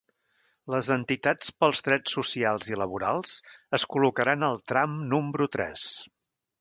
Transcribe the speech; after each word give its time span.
Les 0.75 0.87
entitats 0.95 1.51
pels 1.63 1.83
drets 1.87 2.15
socials 2.17 2.71
i 2.73 2.79
laborals 2.83 3.35
es 3.79 3.85
col·locaran 3.93 4.47
al 4.49 4.59
tram 4.73 4.97
número 5.13 5.49
tres. 5.59 5.85